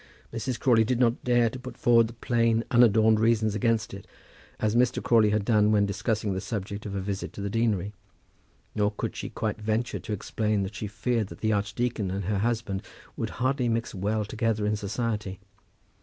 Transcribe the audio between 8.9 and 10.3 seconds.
could she quite venture to